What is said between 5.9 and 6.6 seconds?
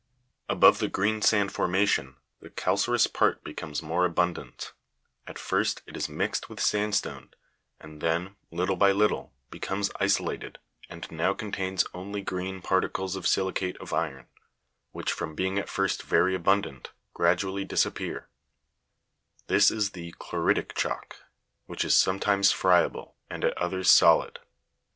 is mixed with